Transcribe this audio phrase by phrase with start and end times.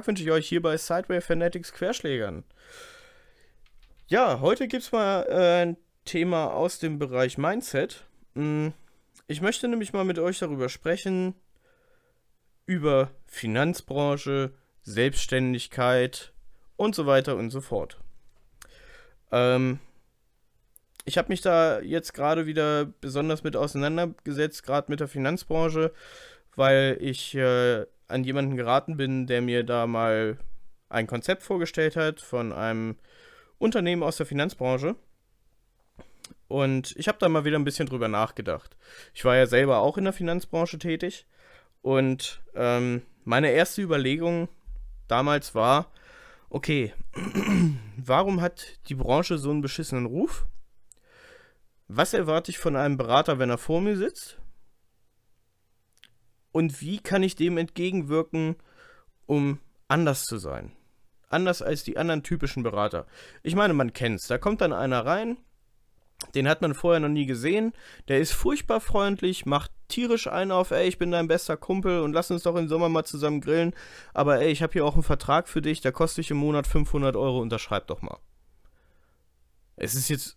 [0.00, 2.42] Tag wünsche ich euch hier bei Sideway Fanatics Querschlägern.
[4.06, 8.06] Ja, heute gibt es mal äh, ein Thema aus dem Bereich Mindset.
[8.34, 8.72] Hm,
[9.26, 11.34] ich möchte nämlich mal mit euch darüber sprechen,
[12.64, 16.32] über Finanzbranche, Selbstständigkeit
[16.76, 17.98] und so weiter und so fort.
[19.30, 19.80] Ähm,
[21.04, 25.92] ich habe mich da jetzt gerade wieder besonders mit auseinandergesetzt, gerade mit der Finanzbranche,
[26.56, 30.38] weil ich äh, an jemanden geraten bin, der mir da mal
[30.88, 32.96] ein Konzept vorgestellt hat von einem
[33.58, 34.96] Unternehmen aus der Finanzbranche.
[36.48, 38.76] Und ich habe da mal wieder ein bisschen drüber nachgedacht.
[39.14, 41.26] Ich war ja selber auch in der Finanzbranche tätig.
[41.82, 44.48] Und ähm, meine erste Überlegung
[45.06, 45.92] damals war,
[46.48, 46.92] okay,
[47.96, 50.46] warum hat die Branche so einen beschissenen Ruf?
[51.86, 54.38] Was erwarte ich von einem Berater, wenn er vor mir sitzt?
[56.52, 58.56] Und wie kann ich dem entgegenwirken,
[59.26, 60.72] um anders zu sein?
[61.28, 63.06] Anders als die anderen typischen Berater.
[63.42, 64.26] Ich meine, man kennt's.
[64.26, 65.36] Da kommt dann einer rein,
[66.34, 67.72] den hat man vorher noch nie gesehen.
[68.08, 72.12] Der ist furchtbar freundlich, macht tierisch einen auf, ey, ich bin dein bester Kumpel und
[72.12, 73.74] lass uns doch im Sommer mal zusammen grillen.
[74.12, 76.66] Aber ey, ich habe hier auch einen Vertrag für dich, der kostet dich im Monat
[76.66, 78.18] 500 Euro, unterschreib doch mal.
[79.76, 80.36] Es ist jetzt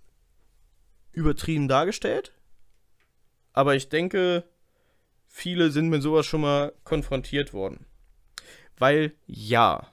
[1.12, 2.34] übertrieben dargestellt,
[3.52, 4.46] aber ich denke,
[5.34, 7.88] viele sind mit sowas schon mal konfrontiert worden.
[8.78, 9.88] Weil ja,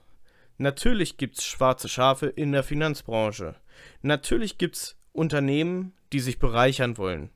[0.59, 3.55] natürlich gibt es schwarze Schafe in der Finanzbranche.
[4.03, 7.31] Natürlich gibt es Unternehmen, die sich bereichern wollen.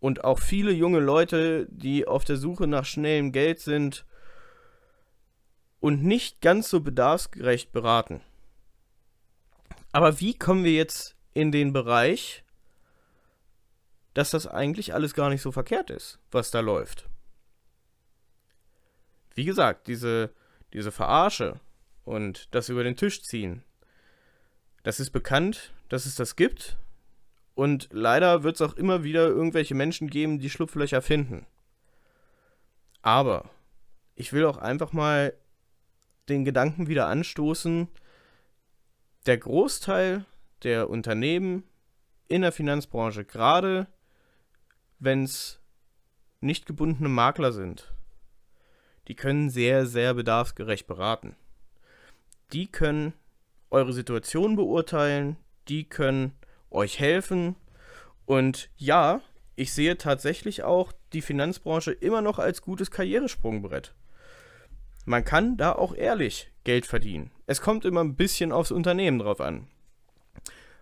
[0.00, 4.06] Und auch viele junge Leute, die auf der Suche nach schnellem Geld sind
[5.80, 8.22] und nicht ganz so bedarfsgerecht beraten.
[9.92, 12.42] Aber wie kommen wir jetzt in den Bereich,
[14.14, 17.08] dass das eigentlich alles gar nicht so verkehrt ist, was da läuft.
[19.34, 20.30] Wie gesagt, diese,
[20.72, 21.60] diese Verarsche
[22.04, 23.62] und das über den Tisch ziehen,
[24.82, 26.76] das ist bekannt, dass es das gibt.
[27.54, 31.46] Und leider wird es auch immer wieder irgendwelche Menschen geben, die Schlupflöcher finden.
[33.02, 33.50] Aber
[34.14, 35.34] ich will auch einfach mal
[36.28, 37.88] den Gedanken wieder anstoßen,
[39.26, 40.24] der Großteil
[40.62, 41.64] der Unternehmen
[42.28, 43.86] in der Finanzbranche, gerade
[45.00, 45.60] wenn es
[46.40, 47.92] nicht gebundene Makler sind.
[49.08, 51.34] Die können sehr, sehr bedarfsgerecht beraten.
[52.52, 53.14] Die können
[53.70, 55.36] eure Situation beurteilen,
[55.68, 56.32] die können
[56.70, 57.56] euch helfen.
[58.26, 59.20] Und ja,
[59.56, 63.94] ich sehe tatsächlich auch die Finanzbranche immer noch als gutes Karrieresprungbrett.
[65.06, 67.30] Man kann da auch ehrlich Geld verdienen.
[67.46, 69.66] Es kommt immer ein bisschen aufs Unternehmen drauf an.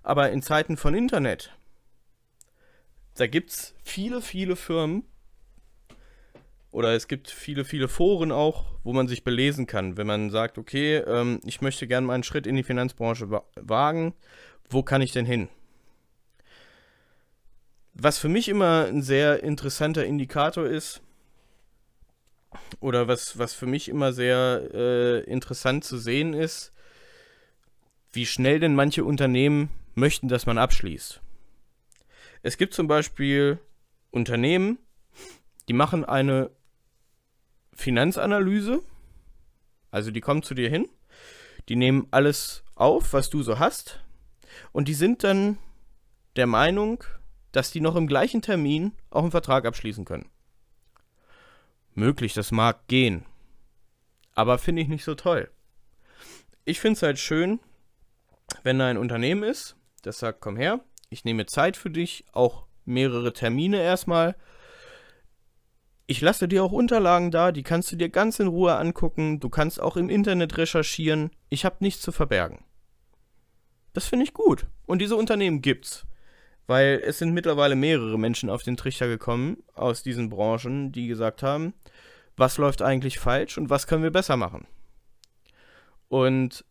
[0.03, 1.57] Aber in Zeiten von Internet,
[3.19, 5.05] da gibt es viele, viele Firmen
[6.71, 10.59] oder es gibt viele, viele Foren auch, wo man sich belesen kann, wenn man sagt,
[10.59, 14.15] okay, ähm, ich möchte gerne mal einen Schritt in die Finanzbranche wa wagen,
[14.71, 15.49] wo kann ich denn hin?
[17.95, 21.03] Was für mich immer ein sehr interessanter Indikator ist,
[22.81, 26.73] oder was, was für mich immer sehr äh, interessant zu sehen ist,
[28.13, 31.21] wie schnell denn manche Unternehmen möchten, dass man abschließt.
[32.43, 33.59] Es gibt zum Beispiel
[34.11, 34.79] Unternehmen,
[35.69, 36.51] die machen eine
[37.75, 38.83] Finanzanalyse,
[39.91, 40.89] also die kommen zu dir hin,
[41.69, 44.01] die nehmen alles auf, was du so hast,
[44.73, 45.59] und die sind dann
[46.37, 47.05] der Meinung,
[47.53, 50.29] dass die noch im gleichen Termin auch einen Vertrag abschließen können.
[51.95, 53.25] Möglich, das mag gehen,
[54.35, 55.51] aber finde ich nicht so toll.
[56.65, 57.61] Ich finde es halt schön,
[58.63, 62.67] wenn da ein Unternehmen ist, das sagt, komm her, ich nehme Zeit für dich, auch
[62.85, 64.37] mehrere Termine erstmal.
[66.07, 69.41] Ich lasse dir auch Unterlagen da, die kannst du dir ganz in Ruhe angucken.
[69.41, 71.31] Du kannst auch im Internet recherchieren.
[71.51, 72.65] Ich habe nichts zu verbergen.
[73.93, 74.67] Das finde ich gut.
[74.87, 76.07] Und diese Unternehmen gibt's.
[76.67, 81.43] Weil es sind mittlerweile mehrere Menschen auf den Trichter gekommen aus diesen Branchen, die gesagt
[81.43, 81.75] haben,
[82.37, 84.67] was läuft eigentlich falsch und was können wir besser machen.
[86.09, 86.65] Und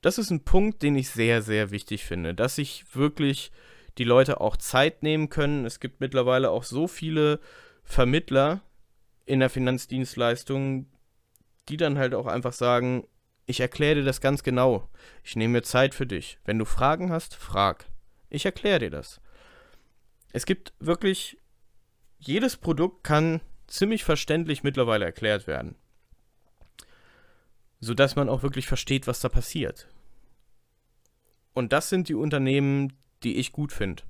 [0.00, 3.52] das ist ein Punkt, den ich sehr, sehr wichtig finde, dass sich wirklich
[3.98, 5.66] die Leute auch Zeit nehmen können.
[5.66, 7.40] Es gibt mittlerweile auch so viele
[7.84, 8.62] Vermittler
[9.26, 10.86] in der Finanzdienstleistung,
[11.68, 13.06] die dann halt auch einfach sagen,
[13.46, 14.88] ich erkläre dir das ganz genau.
[15.24, 16.38] Ich nehme mir Zeit für dich.
[16.44, 17.86] Wenn du Fragen hast, frag.
[18.30, 19.20] Ich erkläre dir das.
[20.32, 21.38] Es gibt wirklich,
[22.18, 25.76] jedes Produkt kann ziemlich verständlich mittlerweile erklärt werden
[27.80, 29.88] sodass man auch wirklich versteht, was da passiert.
[31.52, 32.92] Und das sind die Unternehmen,
[33.22, 34.02] die ich gut finde.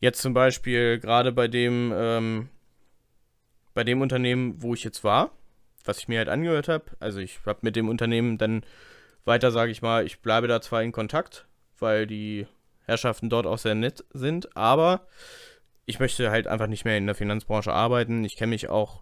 [0.00, 2.48] Jetzt zum Beispiel gerade bei dem, ähm,
[3.74, 5.30] bei dem Unternehmen, wo ich jetzt war,
[5.84, 6.86] was ich mir halt angehört habe.
[6.98, 8.64] Also ich habe mit dem Unternehmen dann
[9.24, 11.46] weiter, sage ich mal, ich bleibe da zwar in Kontakt,
[11.78, 12.46] weil die
[12.84, 15.06] Herrschaften dort auch sehr nett sind, aber
[15.86, 18.24] ich möchte halt einfach nicht mehr in der Finanzbranche arbeiten.
[18.24, 19.00] Ich kenne mich auch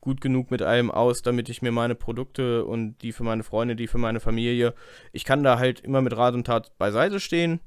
[0.00, 3.76] gut genug mit allem aus, damit ich mir meine Produkte und die für meine Freunde,
[3.76, 4.74] die für meine Familie,
[5.12, 7.60] ich kann da halt immer mit Rat und Tat beiseite stehen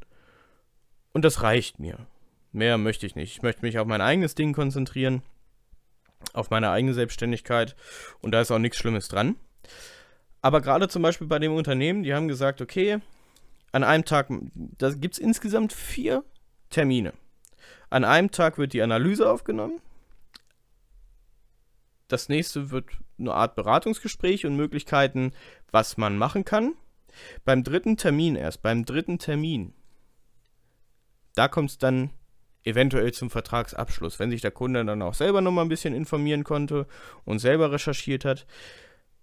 [1.14, 2.08] und das reicht mir.
[2.54, 3.32] Mehr möchte ich nicht.
[3.32, 5.22] Ich möchte mich auf mein eigenes Ding konzentrieren,
[6.34, 7.76] auf meine eigene Selbstständigkeit
[8.22, 9.36] und da ist auch nichts Schlimmes dran.
[10.42, 13.00] Aber gerade zum Beispiel bei dem Unternehmen, die haben gesagt, okay,
[13.72, 16.24] an einem Tag, da gibt es insgesamt vier
[16.70, 17.14] Termine.
[17.90, 19.82] An einem Tag wird die Analyse aufgenommen.
[22.12, 25.32] Das nächste wird eine Art Beratungsgespräch und Möglichkeiten,
[25.72, 26.74] was man machen kann.
[27.46, 29.74] Beim dritten Termin erst, beim dritten Termin,
[31.36, 32.10] da kommt es dann
[32.64, 36.86] eventuell zum Vertragsabschluss, wenn sich der Kunde dann auch selber nochmal ein bisschen informieren konnte
[37.24, 38.46] und selber recherchiert hat.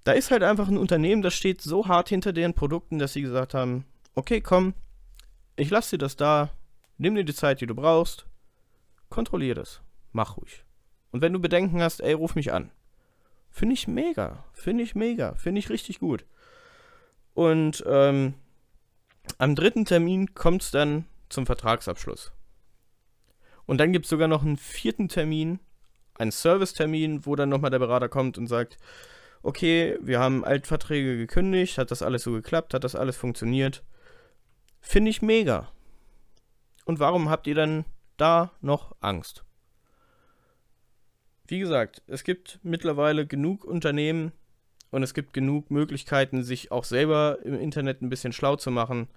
[0.05, 3.21] Da ist halt einfach ein Unternehmen, das steht so hart hinter deren Produkten, dass sie
[3.21, 4.73] gesagt haben, okay, komm,
[5.57, 6.53] ich lasse dir das da,
[6.97, 8.27] nimm dir die Zeit, die du brauchst,
[9.11, 9.83] kontrollier das,
[10.13, 10.65] mach ruhig.
[11.11, 12.71] Und wenn du Bedenken hast, ey, ruf mich an.
[13.51, 16.25] Finde ich mega, finde ich mega, finde ich richtig gut.
[17.35, 18.35] Und ähm,
[19.39, 22.33] am dritten Termin kommt es dann zum Vertragsabschluss.
[23.67, 25.61] Und dann gibt es sogar noch einen vierten Termin,
[26.15, 28.79] einen Servicetermin, wo dann nochmal der Berater kommt und sagt,
[29.43, 33.85] okay, wir haben Altverträge gekündigt, hat das alles so geklappt, hat das alles funktioniert.
[34.81, 35.71] Finde ich mega.
[36.85, 37.85] Und warum habt ihr dann
[38.17, 39.45] da noch Angst?
[41.49, 44.33] Wie gesagt, es gibt mittlerweile genug Unternehmen
[44.91, 49.09] und es gibt genug Möglichkeiten, sich auch selber im Internet ein bisschen schlau zu machen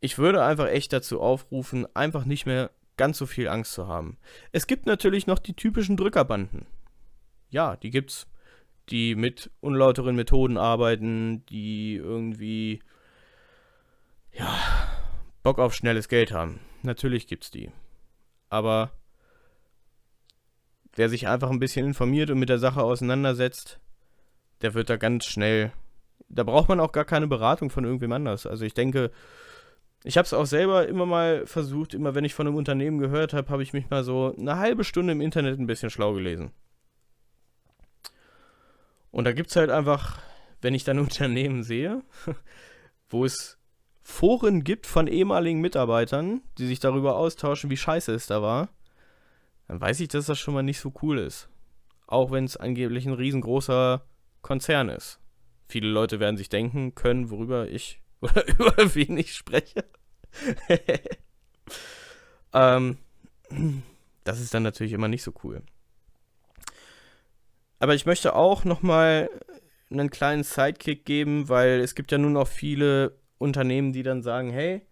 [0.00, 4.18] ich würde einfach echt dazu aufrufen, einfach nicht mehr ganz so viel Angst zu haben.
[4.52, 6.66] Es gibt natürlich noch die typischen Drückerbanden.
[7.50, 8.26] Ja, die gibt's.
[8.88, 12.84] Die mit unlauteren Methoden arbeiten, die irgendwie,
[14.32, 14.56] ja,
[15.42, 16.60] Bock auf schnelles Geld haben.
[16.82, 17.72] Natürlich gibt's die.
[18.48, 18.92] Aber
[20.96, 23.78] wer sich einfach ein bisschen informiert und mit der Sache auseinandersetzt,
[24.62, 25.72] der wird da ganz schnell.
[26.28, 28.46] Da braucht man auch gar keine Beratung von irgendwem anders.
[28.46, 29.12] Also ich denke,
[30.02, 33.32] ich habe es auch selber immer mal versucht, immer wenn ich von einem Unternehmen gehört
[33.32, 36.50] habe, habe ich mich mal so eine halbe Stunde im Internet ein bisschen schlau gelesen.
[39.10, 40.18] Und da gibt es halt einfach,
[40.62, 42.02] wenn ich dann Unternehmen sehe,
[43.08, 43.58] wo es
[44.02, 48.68] Foren gibt von ehemaligen Mitarbeitern, die sich darüber austauschen, wie scheiße es da war,
[49.68, 51.48] dann weiß ich, dass das schon mal nicht so cool ist.
[52.06, 54.04] Auch wenn es angeblich ein riesengroßer
[54.42, 55.18] Konzern ist.
[55.66, 59.84] Viele Leute werden sich denken können, worüber ich oder über wen ich spreche.
[62.52, 62.98] ähm,
[64.24, 65.62] das ist dann natürlich immer nicht so cool.
[67.78, 69.28] Aber ich möchte auch nochmal
[69.90, 74.50] einen kleinen Sidekick geben, weil es gibt ja nun auch viele Unternehmen, die dann sagen,
[74.50, 74.82] hey,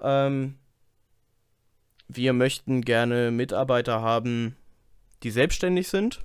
[0.00, 0.59] ähm,
[2.16, 4.56] wir möchten gerne Mitarbeiter haben,
[5.22, 6.24] die selbstständig sind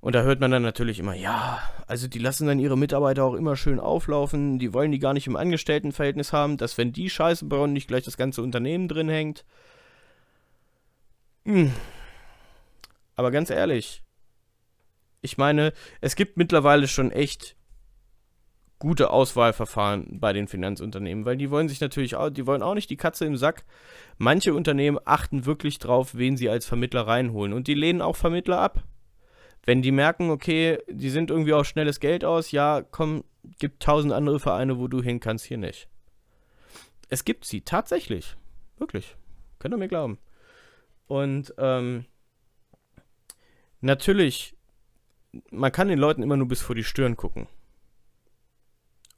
[0.00, 3.34] und da hört man dann natürlich immer, ja, also die lassen dann ihre Mitarbeiter auch
[3.34, 7.46] immer schön auflaufen, die wollen die gar nicht im Angestelltenverhältnis haben, dass wenn die Scheiße
[7.46, 9.44] bauen, nicht gleich das ganze Unternehmen drin hängt.
[11.44, 11.72] Hm.
[13.16, 14.04] Aber ganz ehrlich,
[15.20, 17.56] ich meine, es gibt mittlerweile schon echt
[18.78, 22.90] gute Auswahlverfahren bei den Finanzunternehmen, weil die wollen sich natürlich auch, die wollen auch nicht
[22.90, 23.64] die Katze im Sack.
[24.18, 28.60] Manche Unternehmen achten wirklich drauf, wen sie als Vermittler reinholen und die lehnen auch Vermittler
[28.60, 28.84] ab.
[29.64, 33.24] Wenn die merken, okay, die sind irgendwie auf schnelles Geld aus, ja, komm,
[33.58, 35.88] gibt tausend andere Vereine, wo du hin kannst, hier nicht.
[37.08, 38.36] Es gibt sie, tatsächlich.
[38.78, 39.16] Wirklich.
[39.58, 40.18] Könnt ihr mir glauben.
[41.06, 42.04] Und ähm,
[43.80, 44.56] natürlich,
[45.50, 47.48] man kann den Leuten immer nur bis vor die Stirn gucken.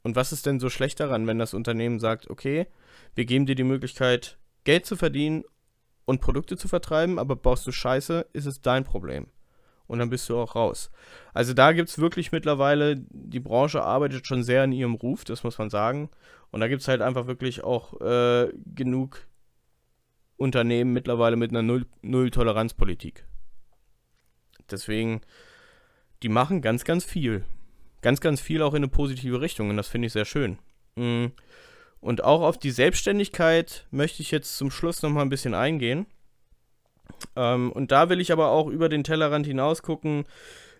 [0.03, 2.67] Und was ist denn so schlecht daran, wenn das Unternehmen sagt, okay,
[3.15, 5.43] wir geben dir die Möglichkeit, Geld zu verdienen
[6.05, 9.27] und Produkte zu vertreiben, aber baust du Scheiße, ist es dein Problem
[9.91, 10.89] und dann bist du auch raus.
[11.33, 15.43] Also da gibt es wirklich mittlerweile, die Branche arbeitet schon sehr an ihrem Ruf, das
[15.43, 16.09] muss man sagen.
[16.49, 19.27] Und da gibt es halt einfach wirklich auch äh, genug
[20.37, 21.61] Unternehmen mittlerweile mit einer
[22.01, 23.25] Null-Toleranz-Politik.
[24.69, 25.19] Deswegen,
[26.23, 27.43] die machen ganz, ganz viel.
[28.01, 30.57] Ganz, ganz viel auch in eine positive Richtung und das finde ich sehr schön.
[30.95, 31.27] Mm.
[31.99, 36.07] Und auch auf die Selbstständigkeit möchte ich jetzt zum Schluss nochmal ein bisschen eingehen.
[37.35, 40.25] Ähm, und da will ich aber auch über den Tellerrand hinaus gucken,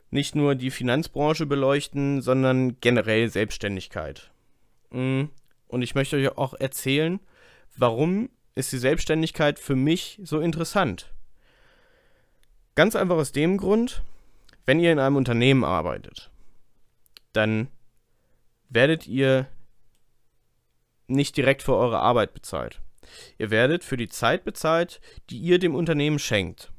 [0.09, 4.31] nicht nur die Finanzbranche beleuchten, sondern generell Selbstständigkeit.
[4.89, 5.29] Mhm.
[5.67, 7.19] Und ich möchte euch auch erzählen,
[7.77, 11.13] warum ist die Selbstständigkeit für mich so interessant.
[12.75, 14.01] Ganz einfach aus dem Grund,
[14.65, 16.30] wenn ihr in einem Unternehmen arbeitet,
[17.33, 17.67] dann
[18.69, 19.47] werdet ihr
[21.07, 22.81] nicht direkt für eure Arbeit bezahlt.
[23.38, 26.71] Ihr werdet für die Zeit bezahlt, die ihr dem Unternehmen schenkt.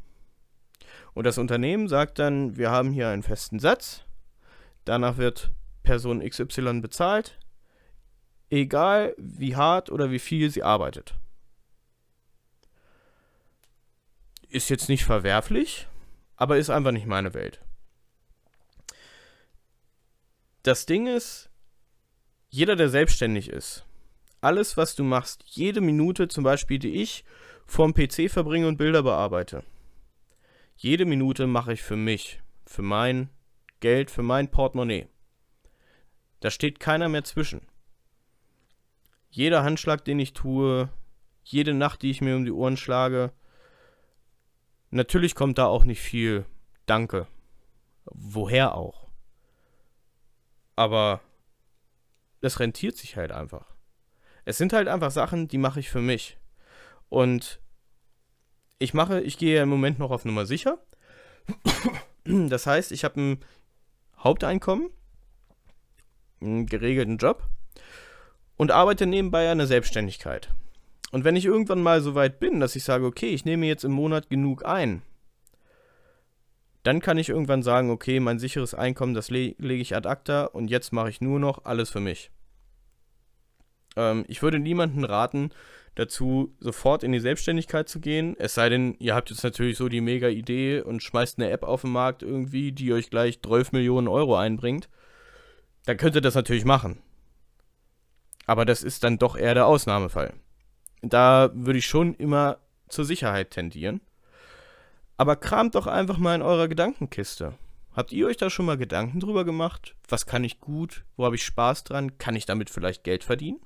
[1.14, 4.04] Und das Unternehmen sagt dann, wir haben hier einen festen Satz,
[4.84, 5.50] danach wird
[5.82, 7.38] Person XY bezahlt,
[8.50, 11.14] egal wie hart oder wie viel sie arbeitet.
[14.48, 15.86] Ist jetzt nicht verwerflich,
[16.36, 17.60] aber ist einfach nicht meine Welt.
[20.62, 21.50] Das Ding ist,
[22.48, 23.84] jeder, der selbstständig ist,
[24.40, 27.24] alles, was du machst, jede Minute zum Beispiel, die ich
[27.66, 29.64] vorm PC verbringe und Bilder bearbeite,
[30.76, 33.28] jede Minute mache ich für mich, für mein
[33.80, 35.08] Geld, für mein Portemonnaie.
[36.38, 37.62] Da steht keiner mehr zwischen.
[39.30, 40.90] Jeder Handschlag, den ich tue,
[41.42, 43.32] jede Nacht, die ich mir um die Ohren schlage,
[44.90, 46.44] natürlich kommt da auch nicht viel
[46.86, 47.26] Danke.
[48.04, 49.01] Woher auch?
[50.76, 51.20] Aber
[52.40, 53.66] es rentiert sich halt einfach.
[54.44, 56.38] Es sind halt einfach Sachen, die mache ich für mich.
[57.08, 57.60] Und
[58.78, 60.78] ich mache, ich gehe im Moment noch auf Nummer sicher.
[62.24, 63.44] Das heißt, ich habe ein
[64.18, 64.90] Haupteinkommen,
[66.40, 67.42] einen geregelten Job
[68.56, 70.54] und arbeite nebenbei eine Selbstständigkeit.
[71.10, 73.84] Und wenn ich irgendwann mal so weit bin, dass ich sage, okay, ich nehme jetzt
[73.84, 75.02] im Monat genug ein,
[76.82, 80.44] dann kann ich irgendwann sagen, okay, mein sicheres Einkommen, das le lege ich ad acta
[80.44, 82.30] und jetzt mache ich nur noch alles für mich.
[83.96, 85.50] Ähm, ich würde niemanden raten,
[85.94, 89.88] dazu sofort in die Selbstständigkeit zu gehen, es sei denn, ihr habt jetzt natürlich so
[89.88, 93.72] die mega Idee und schmeißt eine App auf den Markt irgendwie, die euch gleich 12
[93.72, 94.88] Millionen Euro einbringt,
[95.84, 97.02] dann könnt ihr das natürlich machen.
[98.46, 100.34] Aber das ist dann doch eher der Ausnahmefall.
[101.02, 102.58] Da würde ich schon immer
[102.88, 104.00] zur Sicherheit tendieren.
[105.22, 107.56] Aber kramt doch einfach mal in eurer Gedankenkiste.
[107.92, 109.94] Habt ihr euch da schon mal Gedanken drüber gemacht?
[110.08, 111.04] Was kann ich gut?
[111.16, 112.18] Wo habe ich Spaß dran?
[112.18, 113.60] Kann ich damit vielleicht Geld verdienen?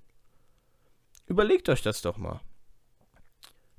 [1.25, 2.43] Überlegt euch das doch mal.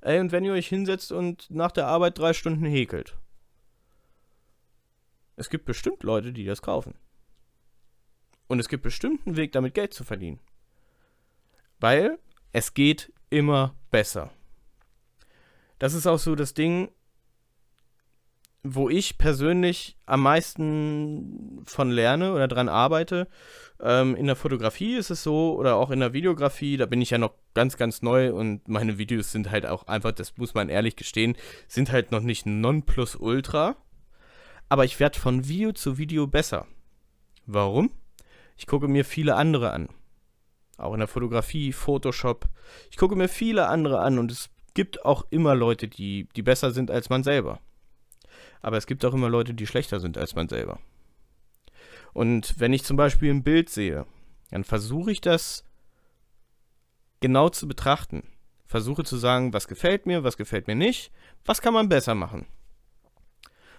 [0.01, 3.15] Ey, und wenn ihr euch hinsetzt und nach der Arbeit drei Stunden häkelt.
[5.35, 6.95] Es gibt bestimmt Leute, die das kaufen.
[8.47, 10.39] Und es gibt bestimmt einen Weg, damit Geld zu verdienen.
[11.79, 12.17] Weil
[12.53, 14.31] es geht immer besser.
[15.77, 16.89] Das ist auch so das Ding,
[18.63, 23.27] wo ich persönlich am meisten von lerne oder dran arbeite.
[23.79, 27.11] Ähm, in der Fotografie ist es so oder auch in der Videografie, da bin ich
[27.11, 30.69] ja noch ganz, ganz neu und meine Videos sind halt auch einfach, das muss man
[30.69, 31.35] ehrlich gestehen,
[31.67, 33.75] sind halt noch nicht Nonplusultra.
[34.69, 36.67] Aber ich werde von Video zu Video besser.
[37.45, 37.91] Warum?
[38.57, 39.87] Ich gucke mir viele andere an.
[40.77, 42.49] Auch in der Fotografie, Photoshop.
[42.91, 46.71] Ich gucke mir viele andere an und es gibt auch immer Leute, die, die besser
[46.71, 47.59] sind als man selber.
[48.61, 50.79] Aber es gibt auch immer Leute, die schlechter sind als man selber.
[52.13, 54.05] Und wenn ich zum Beispiel ein Bild sehe,
[54.49, 55.63] dann versuche ich das
[57.19, 58.23] genau zu betrachten.
[58.65, 61.11] Versuche zu sagen, was gefällt mir, was gefällt mir nicht,
[61.45, 62.47] was kann man besser machen.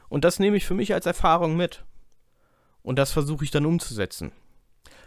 [0.09, 1.85] Und das nehme ich für mich als Erfahrung mit.
[2.83, 4.33] Und das versuche ich dann umzusetzen.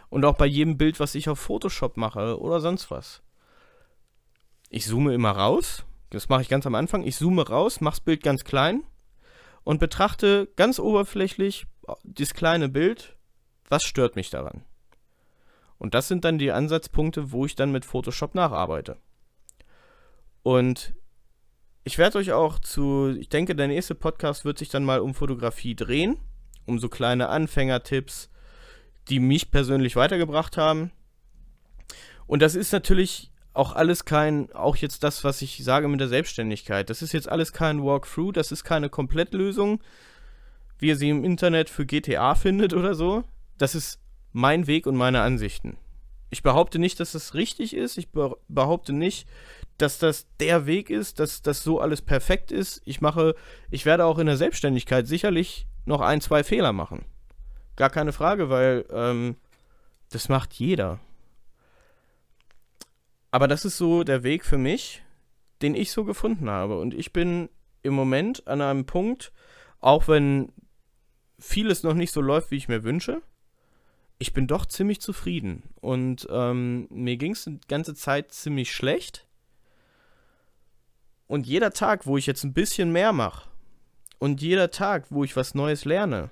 [0.08, 3.22] Und auch bei jedem Bild, was ich auf Photoshop mache oder sonst was.
[4.68, 5.84] Ich zoome immer raus.
[6.10, 7.02] Das mache ich ganz am Anfang.
[7.02, 8.84] Ich zoome raus, mache das Bild ganz klein
[9.64, 11.66] und betrachte ganz oberflächlich
[12.04, 13.16] das kleine Bild.
[13.68, 14.64] Was stört mich daran?
[15.78, 18.98] Und das sind dann die Ansatzpunkte, wo ich dann mit Photoshop nacharbeite.
[20.42, 20.94] Und
[21.84, 25.14] ich werde euch auch zu, ich denke, der nächste Podcast wird sich dann mal um
[25.14, 26.18] Fotografie drehen,
[26.66, 28.30] um so kleine Anfängertipps,
[29.08, 30.92] die mich persönlich weitergebracht haben.
[32.26, 36.08] Und das ist natürlich auch alles kein, auch jetzt das, was ich sage mit der
[36.08, 39.80] Selbstständigkeit, das ist jetzt alles kein Walkthrough, das ist keine Komplettlösung,
[40.78, 43.24] wie ihr sie im Internet für GTA findet oder so.
[43.58, 44.00] Das ist
[44.32, 45.76] mein Weg und meine Ansichten.
[46.30, 47.98] Ich behaupte nicht, dass das richtig ist.
[47.98, 48.08] Ich
[48.48, 49.28] behaupte nicht,
[49.76, 52.80] dass das der Weg ist, dass das so alles perfekt ist.
[52.86, 53.34] Ich mache,
[53.70, 57.04] ich werde auch in der Selbstständigkeit sicherlich noch ein, zwei Fehler machen.
[57.76, 59.36] Gar keine Frage, weil ähm,
[60.10, 61.00] das macht jeder.
[63.32, 65.02] Aber das ist so der Weg für mich,
[65.62, 66.78] den ich so gefunden habe.
[66.78, 67.48] Und ich bin
[67.82, 69.32] im Moment an einem Punkt,
[69.80, 70.52] auch wenn
[71.38, 73.22] vieles noch nicht so läuft, wie ich mir wünsche,
[74.18, 75.64] ich bin doch ziemlich zufrieden.
[75.80, 79.26] Und ähm, mir ging es die ganze Zeit ziemlich schlecht.
[81.26, 83.48] Und jeder Tag, wo ich jetzt ein bisschen mehr mache,
[84.18, 86.30] und jeder Tag, wo ich was Neues lerne,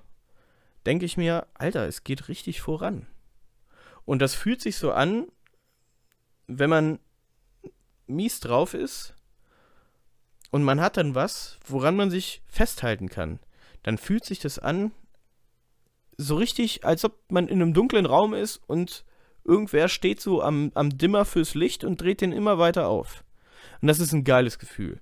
[0.86, 3.06] denke ich mir, Alter, es geht richtig voran.
[4.04, 5.26] Und das fühlt sich so an,
[6.58, 6.98] wenn man
[8.06, 9.14] mies drauf ist
[10.50, 13.38] und man hat dann was, woran man sich festhalten kann,
[13.82, 14.92] dann fühlt sich das an,
[16.16, 19.04] so richtig, als ob man in einem dunklen Raum ist und
[19.44, 23.24] irgendwer steht so am, am Dimmer fürs Licht und dreht den immer weiter auf.
[23.80, 25.00] Und das ist ein geiles Gefühl.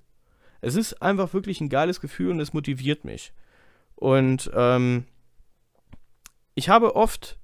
[0.61, 3.33] Es ist einfach wirklich ein geiles Gefühl und es motiviert mich.
[3.95, 5.05] Und ähm,
[6.55, 7.37] ich habe oft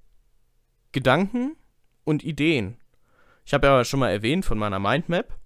[0.92, 1.58] Gedanken
[2.06, 2.78] und Ideen.
[3.46, 5.38] Ich habe ja schon mal erwähnt von meiner Mindmap.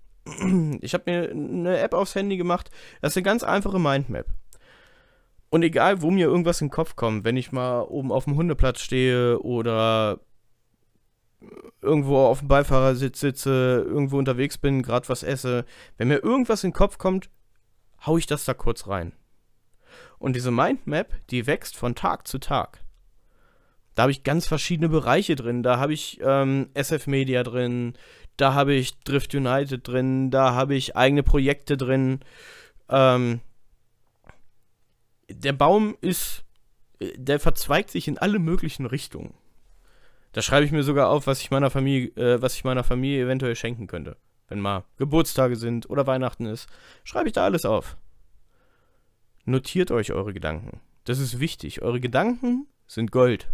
[0.81, 2.71] Ich habe mir eine App aufs Handy gemacht.
[3.01, 4.27] Das ist eine ganz einfache Mindmap.
[5.49, 8.35] Und egal, wo mir irgendwas in den Kopf kommt, wenn ich mal oben auf dem
[8.35, 10.19] Hundeplatz stehe oder
[11.81, 15.65] irgendwo auf dem Beifahrersitz sitze, irgendwo unterwegs bin, gerade was esse,
[15.97, 17.29] wenn mir irgendwas in den Kopf kommt,
[18.05, 19.13] hau ich das da kurz rein.
[20.19, 22.79] Und diese Mindmap, die wächst von Tag zu Tag.
[23.99, 25.61] Da habe ich ganz verschiedene Bereiche drin.
[25.61, 27.95] Da habe ich ähm, SF Media drin,
[28.37, 32.21] da habe ich Drift United drin, da habe ich eigene Projekte drin.
[32.87, 33.41] Ähm,
[35.29, 36.45] der Baum ist,
[37.17, 39.33] der verzweigt sich in alle möglichen Richtungen.
[40.31, 43.25] Da schreibe ich mir sogar auf, was ich meiner Familie, äh, was ich meiner Familie
[43.25, 44.15] eventuell schenken könnte.
[44.47, 46.69] Wenn mal Geburtstage sind oder Weihnachten ist,
[47.03, 47.97] schreibe ich da alles auf.
[49.43, 50.79] Notiert euch eure Gedanken.
[51.03, 51.81] Das ist wichtig.
[51.81, 53.49] Eure Gedanken sind Gold.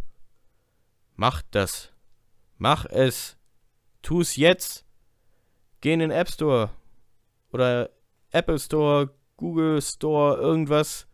[1.15, 1.93] Macht das.
[2.57, 3.38] Mach es.
[4.01, 4.86] Tu es jetzt.
[5.81, 6.69] Geh in den App Store
[7.51, 7.89] oder
[8.31, 11.07] Apple Store, Google Store, irgendwas.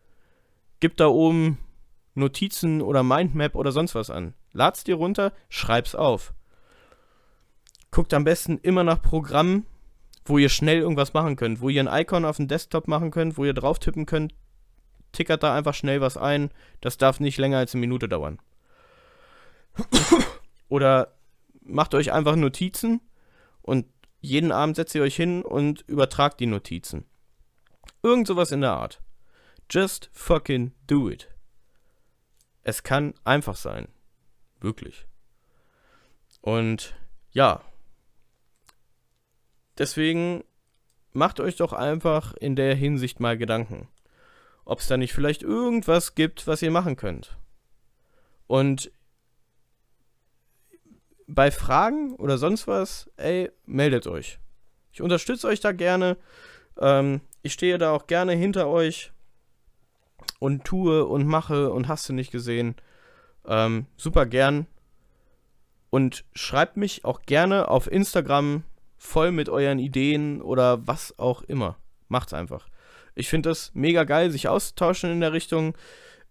[0.79, 1.59] Gib da oben
[2.15, 4.33] Notizen oder Mindmap oder sonst was an.
[4.53, 6.33] Lad's dir runter, schreib's auf.
[7.91, 9.65] Guckt am besten immer nach Programmen,
[10.25, 13.37] wo ihr schnell irgendwas machen könnt, wo ihr ein Icon auf dem Desktop machen könnt,
[13.37, 14.33] wo ihr drauf tippen könnt.
[15.11, 16.49] Tickert da einfach schnell was ein.
[16.79, 18.39] Das darf nicht länger als eine Minute dauern.
[20.69, 21.15] Oder
[21.61, 23.01] macht euch einfach Notizen
[23.61, 23.85] und
[24.19, 27.05] jeden Abend setzt ihr euch hin und übertragt die Notizen.
[28.03, 29.01] Irgend sowas in der Art.
[29.69, 31.29] Just fucking do it.
[32.63, 33.87] Es kann einfach sein.
[34.59, 35.07] Wirklich.
[36.41, 36.95] Und
[37.31, 37.61] ja.
[39.77, 40.43] Deswegen
[41.13, 43.87] macht euch doch einfach in der Hinsicht mal Gedanken.
[44.65, 47.37] Ob es da nicht vielleicht irgendwas gibt, was ihr machen könnt.
[48.47, 48.91] Und
[51.33, 54.39] bei Fragen oder sonst was, ey, meldet euch.
[54.91, 56.17] Ich unterstütze euch da gerne.
[56.77, 59.11] Ähm, ich stehe da auch gerne hinter euch
[60.39, 62.75] und tue und mache und hast du nicht gesehen.
[63.45, 64.67] Ähm, super gern.
[65.89, 68.63] Und schreibt mich auch gerne auf Instagram
[68.97, 71.77] voll mit euren Ideen oder was auch immer.
[72.07, 72.67] Macht's einfach.
[73.15, 75.75] Ich finde das mega geil, sich auszutauschen in der Richtung.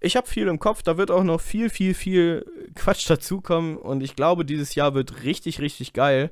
[0.01, 4.03] Ich habe viel im Kopf, da wird auch noch viel, viel, viel Quatsch dazukommen und
[4.03, 6.31] ich glaube, dieses Jahr wird richtig, richtig geil.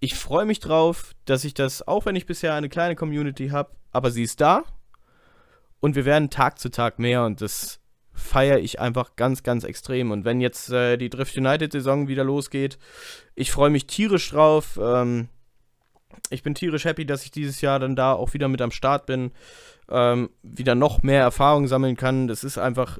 [0.00, 3.70] Ich freue mich drauf, dass ich das, auch wenn ich bisher eine kleine Community habe,
[3.92, 4.64] aber sie ist da
[5.80, 7.80] und wir werden Tag zu Tag mehr und das
[8.14, 10.10] feiere ich einfach ganz, ganz extrem.
[10.10, 12.78] Und wenn jetzt äh, die Drift United-Saison wieder losgeht,
[13.34, 14.78] ich freue mich tierisch drauf.
[14.80, 15.28] Ähm,
[16.30, 19.06] ich bin tierisch happy, dass ich dieses Jahr dann da auch wieder mit am Start
[19.06, 19.32] bin,
[19.88, 22.28] ähm, wieder noch mehr Erfahrung sammeln kann.
[22.28, 22.98] Das ist einfach,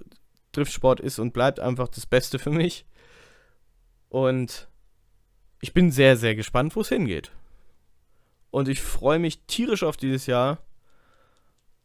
[0.52, 2.86] Driftsport ist und bleibt einfach das Beste für mich.
[4.08, 4.68] Und
[5.60, 7.32] ich bin sehr, sehr gespannt, wo es hingeht.
[8.50, 10.58] Und ich freue mich tierisch auf dieses Jahr.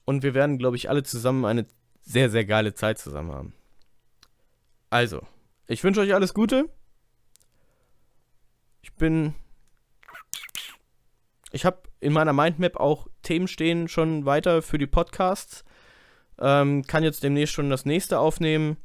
[0.06, 1.66] Und wir werden, glaube ich, alle zusammen eine
[2.02, 3.54] sehr, sehr geile Zeit zusammen haben.
[4.90, 5.22] Also,
[5.68, 6.70] ich wünsche euch alles Gute.
[8.82, 9.34] Ich bin.
[11.52, 15.64] Ich habe in meiner Mindmap auch Themen stehen schon weiter für die Podcasts.
[16.40, 18.78] Ähm, kann jetzt demnächst schon das nächste aufnehmen.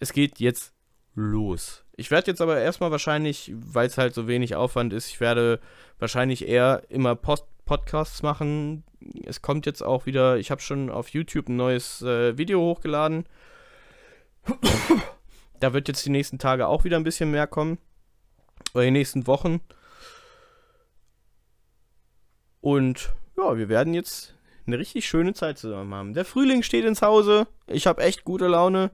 [0.00, 0.72] Es geht jetzt
[1.14, 1.84] los.
[1.96, 5.60] Ich werde jetzt aber erstmal wahrscheinlich, weil es halt so wenig Aufwand ist, ich werde
[5.98, 8.82] wahrscheinlich eher immer Post Podcasts machen.
[9.26, 13.26] Es kommt jetzt auch wieder, ich habe schon auf YouTube ein neues äh, Video hochgeladen.
[15.60, 17.78] da wird jetzt die nächsten Tage auch wieder ein bisschen mehr kommen.
[18.72, 19.60] Oder die nächsten Wochen.
[22.60, 24.34] Und ja, wir werden jetzt
[24.66, 26.14] eine richtig schöne Zeit zusammen haben.
[26.14, 27.46] Der Frühling steht ins Hause.
[27.66, 28.90] Ich habe echt gute Laune.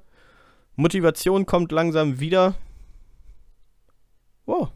[0.76, 2.54] Motivation kommt langsam wieder.
[4.46, 4.70] Wow.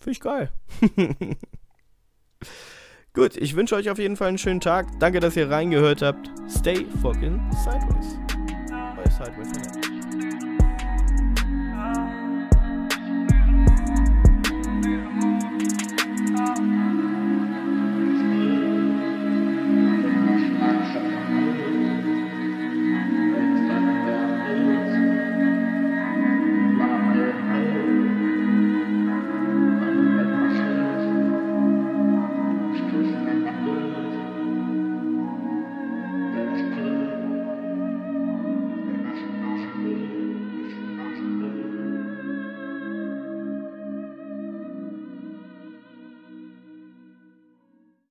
[0.00, 0.50] Finde ich geil.
[3.14, 4.98] Gut, ich wünsche euch auf jeden Fall einen schönen Tag.
[4.98, 6.30] Danke, dass ihr reingehört habt.
[6.48, 8.18] Stay fucking sideways.
[8.96, 9.61] Euer Sideways.